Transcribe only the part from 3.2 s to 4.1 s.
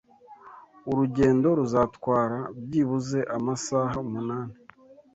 amasaha